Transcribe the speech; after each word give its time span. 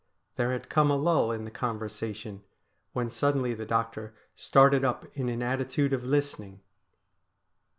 There 0.35 0.51
had 0.51 0.67
come 0.67 0.89
a 0.89 0.95
lull 0.95 1.29
in 1.31 1.45
the 1.45 1.51
conversation, 1.51 2.41
when 2.93 3.11
suddenly 3.11 3.53
the 3.53 3.67
doctor 3.67 4.15
started 4.33 4.83
up 4.83 5.05
in 5.15 5.29
an 5.29 5.43
attitude 5.43 5.93
of 5.93 6.03
listening. 6.03 6.61